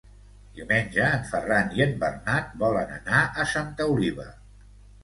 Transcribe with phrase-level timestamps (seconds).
[0.53, 4.33] Diumenge en Ferran i en Bernat volen anar a Santa Oliva.